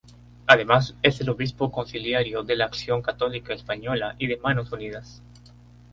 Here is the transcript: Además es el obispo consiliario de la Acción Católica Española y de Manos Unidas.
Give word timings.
Además 0.47 0.95
es 1.03 1.21
el 1.21 1.29
obispo 1.29 1.71
consiliario 1.71 2.41
de 2.41 2.55
la 2.55 2.65
Acción 2.65 3.03
Católica 3.03 3.53
Española 3.53 4.15
y 4.17 4.25
de 4.25 4.37
Manos 4.37 4.71
Unidas. 4.71 5.21